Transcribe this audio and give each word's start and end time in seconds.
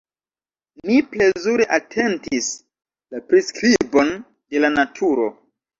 Mi 0.89 0.95
plezure 1.11 1.67
atentis 1.79 2.49
la 2.49 3.25
priskribon 3.29 4.15
de 4.29 4.67
la 4.67 4.77
naturo. 4.81 5.33